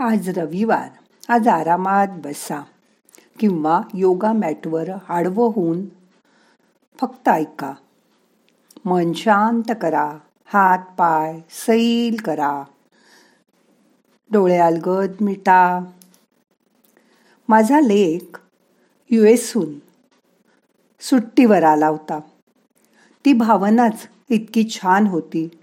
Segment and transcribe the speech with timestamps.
[0.00, 0.88] आज रविवार.
[1.32, 2.64] आज आरामात बसा.
[3.38, 5.86] किंवा योगा मॅटवर आडवं होऊन
[7.00, 7.74] फक्त ऐका.
[8.84, 10.18] मन शांत करा.
[10.44, 12.64] हात पाय सैल करा.
[14.30, 14.58] डोळे
[15.20, 15.80] मिटा.
[17.48, 18.40] माझा लेख
[19.10, 19.74] यू एसहून
[21.00, 22.20] सुट्टीवर आला होता.
[23.24, 25.60] ती भावनाच इतकी छान होती.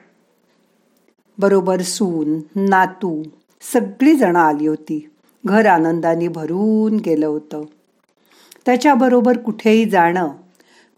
[1.37, 3.23] बरोबर सून नातू
[3.73, 5.09] सगळीजणं आली होती.
[5.45, 7.63] घर आनंदाने भरून गेलं होतं.
[8.65, 10.29] त्याच्याबरोबर कुठेही जाणं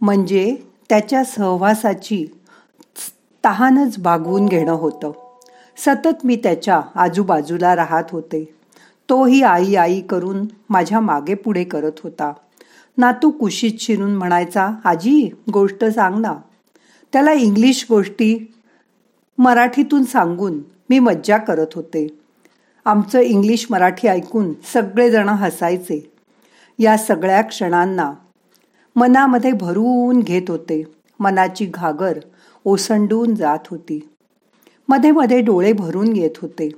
[0.01, 0.55] म्हणजे
[0.89, 2.25] त्याच्या सहवासाची
[3.45, 5.11] तहानच भागवून घेणं होतं.
[5.77, 8.53] सतत मी त्याच्या आजूबाजूला राहत होते.
[9.09, 12.33] तोही आई आई करून माझ्या मागे पुढे करत होता.
[12.97, 16.33] नातू कुशीत शिरून म्हणायचा आजी गोष्ट सांग ना.
[17.13, 18.53] त्याला इंग्लिश गोष्टी
[19.37, 20.59] मराठीतून सांगून
[20.89, 22.26] मी मज्जा करत होते.
[22.87, 26.11] आमचं इंग्लिश मराठी ऐकून सगळेजण हसायचे.
[26.79, 28.13] या सगळ्या क्षणांना
[28.95, 30.83] मनामध्ये भरून घेत होते.
[31.19, 32.19] मनाची घागर
[32.65, 34.09] ओसंडून जात होती.
[34.89, 36.69] मध्ये मध्ये डोळे भरून येत होते.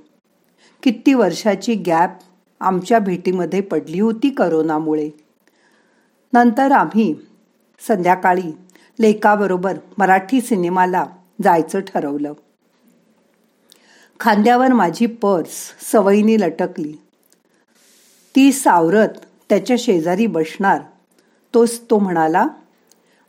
[0.83, 2.17] किती वर्षाची गॅप
[2.59, 5.09] आमच्या भेटीमध्ये पडली होती करोनामुळे.
[6.33, 7.15] नंतर आम्ही
[7.87, 8.57] संध्याकाळी
[8.99, 11.05] लेकाबरोबर मराठी सिनेमाला
[11.43, 12.33] जायचं ठरवलं.
[14.19, 15.51] खांद्यावर माझी पर्स
[15.91, 16.93] सवयीने लटकली.
[18.35, 19.07] ती सावरत
[19.49, 20.81] त्याच्या शेजारी बसणार.
[21.53, 22.47] तोच तो म्हणाला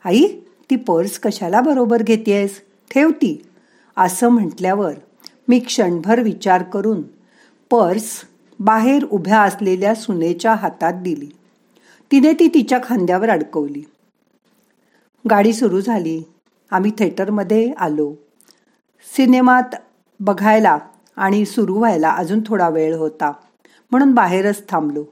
[0.05, 0.27] आई
[0.69, 2.61] ती पर्स कशाला बरोबर घेतेयस?
[2.93, 3.45] ठेव ती.
[3.97, 4.93] असं म्हटल्यावर
[5.47, 7.01] मी क्षणभर विचार करून
[7.69, 8.21] पर्स
[8.59, 11.29] बाहेर उभ्या असलेल्या सुनेच्या हातात दिली.
[12.11, 13.83] तिने ती तिच्या खांद्यावर अडकवली.
[15.29, 16.23] गाडी सुरू झाली.
[16.71, 18.13] आम्ही थिएटरमध्ये आलो.
[19.17, 19.75] सिनेमात
[20.21, 20.77] बघायला
[21.15, 23.31] आणि सुरू व्हायला अजून थोडा वेळ होता.
[23.91, 25.03] म्हणून बाहेरच थांबलो.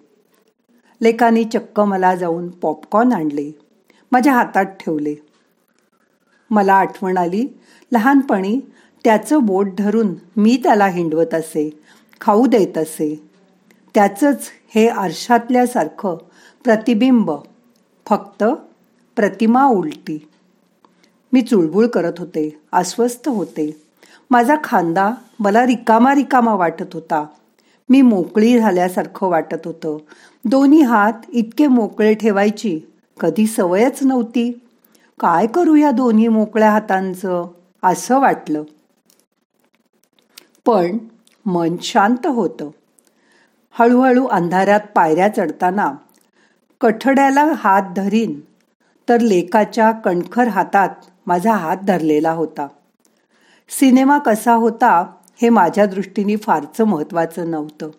[1.02, 3.60] लेकानी चक्क मला जाऊन पॉपकॉर्न आणले.
[4.12, 5.16] माझ्या हातात ठेवले.
[6.50, 7.48] मला आठवण आली
[7.92, 8.60] लहानपणी
[9.04, 11.82] त्याचं बोट धरून मी त्याला हिंडवत असे
[12.22, 13.30] खाऊ देत असे.
[13.96, 16.18] त्याचंच हे आरशातल्यासारखं
[16.64, 17.32] प्रतिबिंब
[18.10, 18.44] फक्त
[19.16, 20.30] प्रतिमा उलटी.
[21.34, 23.89] मी चुळबुळ करत होते अस्वस्थ होते.
[24.32, 27.26] माझा खांदा मला रिकामा रिकामा वाटत होता.
[27.90, 29.98] मी मोकळी झाल्यासारखं वाटत होतं.
[30.46, 32.80] दोन्ही हात इतके मोकळे ठेवायची
[33.20, 34.52] कधी सवयच नव्हती.
[35.20, 37.48] काय करू या दोन्ही मोकळ्या हातांचं?
[37.84, 38.64] असं वाटलं.
[40.66, 40.98] पण
[41.46, 42.70] मन शांत होतं.
[43.72, 45.92] हळूहळू अंधारात पायऱ्या चढताना
[46.82, 48.40] कठड्याला हात धरीन
[49.10, 50.90] तर लेकाच्या कणखर हातात
[51.28, 52.68] माझा हात धरलेला होता.
[53.70, 57.90] सिनेमा कसा होता हे माझ्या दृष्टीने फारचं महत्त्वाचं नव्हतं.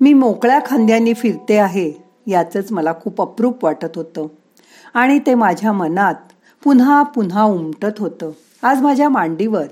[0.00, 1.92] मी मोकळ्या खांद्याने फिरते आहे
[2.26, 4.26] याचंच मला खूप अप्रूप वाटत होतं.
[4.94, 6.14] आणि ते माझ्या मनात
[6.64, 8.30] पुन्हा पुन्हा उमटत होतं.
[8.62, 9.66] आज माझ्या मांडीवर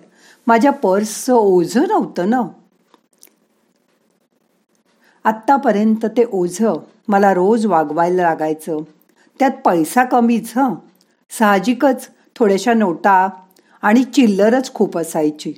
[0.46, 2.42] माझ्या पर्सचं ओझं नव्हतं ना.
[5.24, 6.76] आत्तापर्यंत ते ओझं
[7.08, 8.78] मला रोज वागवायला लागायचं.
[9.38, 10.74] त्यात पैसा कमीच हं.
[11.30, 13.28] साहजिकच थोड्याशा नोटा
[13.84, 15.52] आणि चिल्लरच खूप असायची.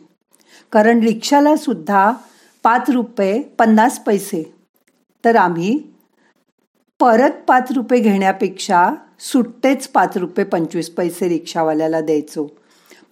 [0.72, 2.12] कारण रिक्षाला सुद्धा
[2.62, 4.54] पाच रुपये पन्नास पैसे.
[5.24, 5.82] तर आम्ही
[7.00, 12.46] परत पाच रुपये घेण्यापेक्षा सुट्टेच पाच रुपये पंचवीस पैसे रिक्षावाल्याला द्यायचो.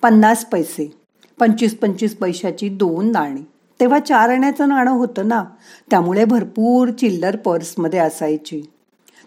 [0.03, 0.97] पन्नास पैसे.
[1.41, 3.41] पंचवीस पंचवीस पैशाची दोन नाणी.
[3.81, 5.45] तेव्हा चार आण्याचं नाणं होतं ना.
[5.91, 8.63] त्यामुळे भरपूर चिल्लर पर्समध्ये असायची.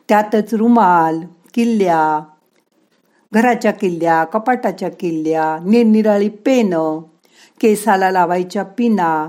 [0.10, 1.20] त्यातच रुमाल
[1.54, 2.24] किल्ल्या
[3.34, 7.00] घराच्या किल्ल्या कपाटाच्या किल्ल्या निरनिराळी पेनं
[7.62, 9.28] केसाला लावायच्या पिना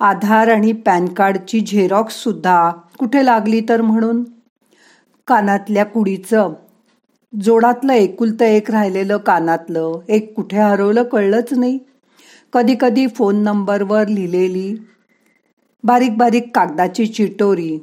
[0.00, 4.24] आधार आणि पॅन कार्डची झेरॉक्स सुद्धा कुठे लागली तर म्हणून?
[5.26, 6.52] कानातल्या कुडीचं.
[7.40, 9.98] जोडातलं एकुलतं एक राहिलेलं कानातलं.
[10.08, 11.78] एक कुठे हरवलं कळलंच नाही.
[12.52, 14.76] कधी कधी फोन नंबरवर लिहिलेली
[15.84, 17.78] बारीक बारीक कागदाची चिटोरी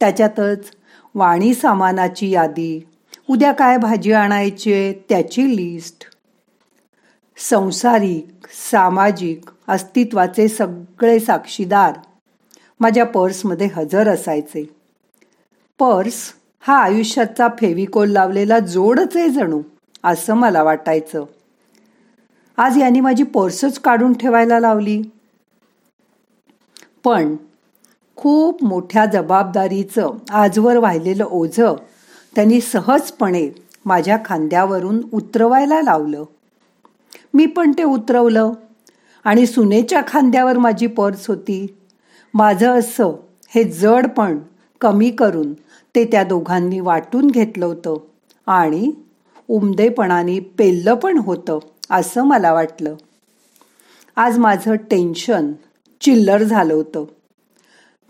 [0.00, 0.64] त्याच्यातच
[1.14, 2.80] वाणी सामानाची यादी
[3.30, 6.04] उद्या काय भाजी आणायची त्याची लिस्ट.
[7.36, 8.28] संसारिक
[8.70, 11.92] सामाजिक अस्तित्वाचे सगळे साक्षीदार
[12.80, 14.64] माझ्या पर्समध्ये हजर असायचे.
[15.78, 19.62] पर्स हा आयुष्याचा फेविकोल लावलेला जोडच आहे जणू
[20.04, 21.24] असं मला वाटायचं.
[22.56, 25.02] आज यांनी माझी पर्सच काढून ठेवायला लावली.
[27.04, 27.36] पण
[28.16, 31.74] खूप मोठ्या जबाबदारीचं आजवर वाहिलेलं ओझं
[32.36, 33.50] त्यांनी सहजपणे
[33.84, 36.24] माझ्या खांद्यावरून उतरवायला लावलं.
[37.34, 38.52] मी पण ते उतरवलं
[39.24, 41.76] आणि सुनेच्या खांद्यावर माझी पर्स होती.
[42.34, 43.12] माझं असं
[43.48, 44.38] हे जड पण
[44.80, 45.52] कमी करून
[45.94, 47.96] ते त्या दोघांनी वाटून घेतलं होतं
[48.46, 48.92] आणि
[49.48, 51.58] उमदेपणाने पेललं पण होतं
[51.90, 52.94] असं मला वाटलं.
[54.16, 55.52] आज माझं टेन्शन
[56.00, 57.04] चिल्लर झालं होतं.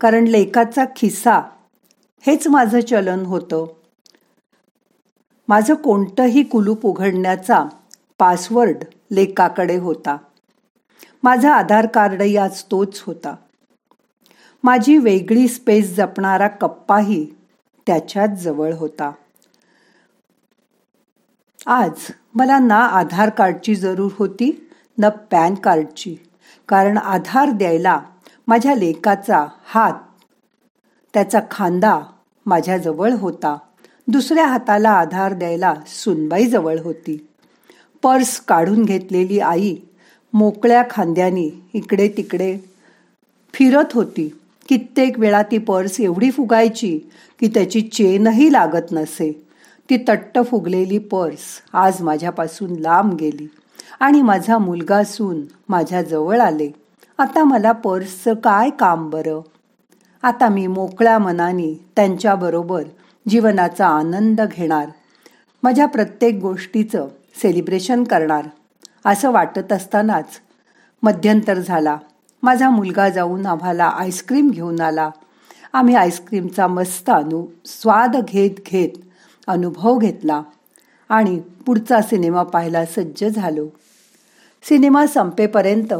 [0.00, 1.40] कारण लेखाचा खिस्सा
[2.20, 3.66] हेच माझं चलन होतं.
[5.48, 7.64] माझं कोणतंही कुलूप उघडण्याचा
[8.18, 10.16] पासवर्ड लेकाकडे होता.
[11.22, 13.34] माझा आधार कार्डही आज तोच होता.
[14.64, 17.24] माझी वेगळी स्पेस जपणारा कप्पाही
[17.86, 19.10] त्याच्याच जवळ होता.
[21.66, 26.16] आज मला ना आधार कार्डची जरूर होती न पॅन कार्डची
[26.68, 28.00] कारण आधार द्यायला
[28.48, 29.92] माझ्या लेकाचा हात
[31.14, 32.00] त्याचा खांदा
[32.46, 33.56] माझ्याजवळ होता.
[34.08, 37.26] दुसऱ्या हाताला आधार द्यायला सुनबाई जवळ होती.
[38.02, 39.76] पर्स काढून घेतलेली आई
[40.32, 42.56] मोकळ्या खांद्यानी इकडे तिकडे
[43.54, 44.28] फिरत होती.
[44.68, 46.98] कित्येक वेळा ती पर्स एवढी फुगायची
[47.40, 49.30] की त्याची चेनही लागत नसे.
[49.90, 53.48] ती तट्ट फुगलेली पर्स आज माझ्यापासून लांब गेली
[54.00, 56.70] आणि माझा मुलगा सून माझ्याजवळ आले.
[57.18, 59.40] आता मला पर्सचं काय काम बरं?
[60.22, 62.82] आता मी मोकळ्या मनाने त्यांच्याबरोबर
[63.28, 64.88] जीवनाचा आनंद घेणार.
[65.62, 67.08] माझ्या प्रत्येक गोष्टीचं
[67.42, 68.48] सेलिब्रेशन करणार.
[69.04, 70.40] असं वाटत असतानाच
[71.02, 71.96] मध्यंतर झाला.
[72.42, 75.10] माझा मुलगा जाऊन आम्हाला आईस्क्रीम घेऊन आला.
[75.72, 78.90] आम्ही आईस्क्रीमचा मस्त अनु स्वाद घेत घेत
[79.46, 80.42] अनुभव घेतला
[81.08, 83.66] आणि पुढचा सिनेमा पाहायला सज्ज झालो.
[84.62, 85.94] सिनेमा संपेपर्यंत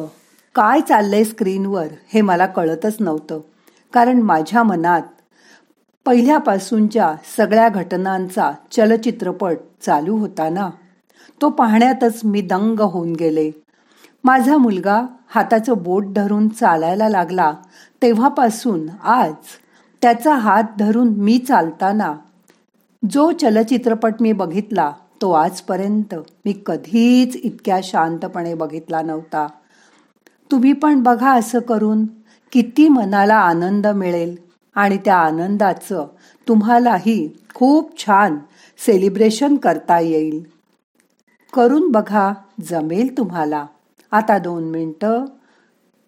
[0.55, 3.41] काय चाललंय स्क्रीनवर हे मला कळतच नव्हतं.
[3.93, 5.03] कारण माझ्या मनात
[6.07, 10.69] पहिल्यापासूनच्या सगळ्या घटनांचा चलचित्रपट चालू होता ना
[11.43, 13.51] तो पाहण्यातच मी दंग होऊन गेले.
[14.25, 17.53] माझा मुलगा हाताचं बोट धरून चालायला लागला.
[18.03, 19.35] तेव्हापासून आज
[20.03, 22.13] त्याचा हात धरून मी चालताना
[23.03, 24.93] जो चलचित्रपट मी बघितला
[25.23, 26.15] तो आजपर्यंत
[26.45, 29.47] मी कधीच इतक्या शांतपणे बघितला नव्हता.
[30.51, 32.05] तुम्ही पण बघा असं करून
[32.53, 34.46] किती मनाला आनंद मिळेल.
[34.77, 36.07] आणि त्या आनंदाचं
[36.49, 38.39] तुम्हालाही खूप छान
[38.79, 40.45] सेलिब्रेशन करता येईल.
[41.53, 43.67] करून बघा जमेल तुम्हाला.
[44.11, 45.25] आता दोन मिनटं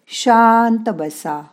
[0.07, 1.43] शांत बसा.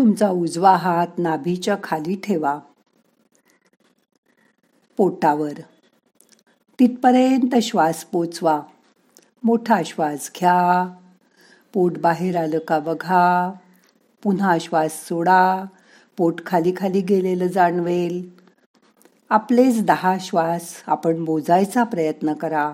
[0.00, 2.58] तुमचा उजवा हात नाभीच्या खाली ठेवा.
[4.96, 5.52] पोटावर.
[6.78, 8.62] तिथपर्यंत श्वास पोचवा.
[9.44, 10.94] मोठा श्वास घ्या.
[11.72, 13.52] पोट बाहेर आलं का बघा.
[14.22, 15.64] पुन्हा श्वास सोडा.
[16.16, 18.30] पोट खाली खाली गेलेलं जाणवेल.
[19.30, 22.72] आपलेच दहा श्वास आपण मोजायचा प्रयत्न करा.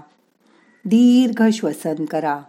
[0.84, 2.40] दीर्घ श्वसन करा.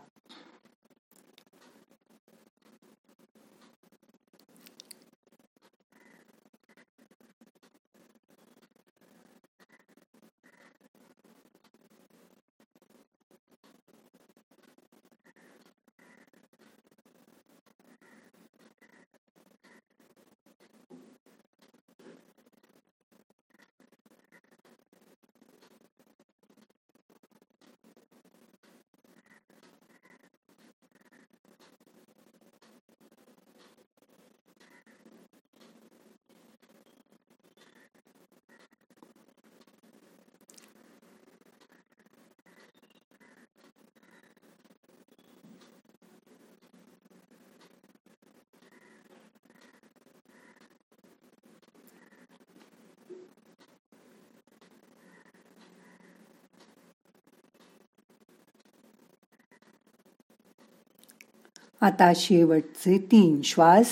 [61.81, 63.87] आता शेवटचे तीन श्वास.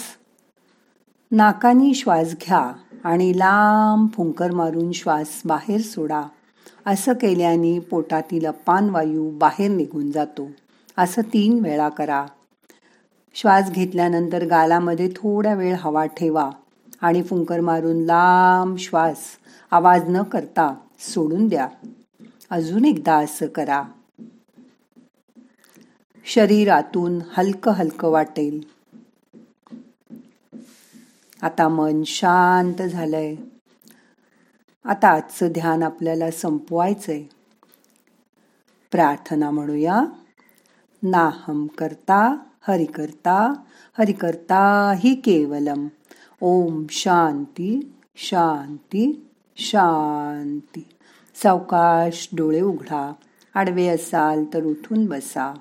[1.32, 2.72] नाकानी श्वास घ्या
[3.04, 6.24] आणि लांब फुंकर मारून श्वास बाहेर सोडा.
[6.86, 10.48] असं केल्याने पोटातील वायू बाहेर निघून जातो.
[10.98, 12.26] असं तीन वेळा करा.
[13.36, 16.50] श्वास घेतल्यानंतर गालामध्ये थोडा वेळ हवा ठेवा
[17.02, 19.18] आणि फुंकर मारून लांब श्वास
[19.72, 21.68] आवाज न करता सोडून द्या.
[22.50, 23.84] अजून एकदा असं करा.
[26.26, 28.64] शरीरातून हलकं हलकं वाटेल.
[31.42, 33.36] आता मन शांत झालंय.
[34.86, 37.24] आता आजचं ध्यान आपल्याला संपवायचंय.
[38.92, 40.04] प्रार्थना म्हणूया.
[41.04, 43.54] नाहम करता हरि करता
[44.00, 45.88] हरि करता हि केवलम.
[46.42, 50.88] ओम शांती शांती शांती.
[51.36, 53.14] सावकाश डोळे उघडा.
[53.56, 55.54] आडवे असाल तर उठून बसा.